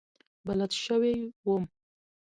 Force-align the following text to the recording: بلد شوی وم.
بلد 0.45 0.71
شوی 0.83 1.15
وم. 1.45 1.63